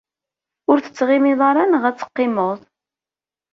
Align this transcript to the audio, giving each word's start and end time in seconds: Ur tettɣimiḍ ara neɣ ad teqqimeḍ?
Ur 0.69 0.77
tettɣimiḍ 0.79 1.39
ara 1.49 1.63
neɣ 1.71 1.83
ad 1.85 1.95
teqqimeḍ? 1.97 2.59